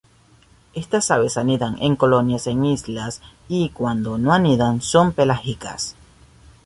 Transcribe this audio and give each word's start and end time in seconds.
Estas 0.73 1.11
aves 1.11 1.37
anidan 1.37 1.77
en 1.79 1.95
colonias 1.95 2.47
en 2.47 2.65
islas 2.65 3.21
y 3.47 3.69
cuando 3.69 4.17
no 4.17 4.33
anidan 4.33 4.81
son 4.81 5.11
pelágicas. 5.13 5.93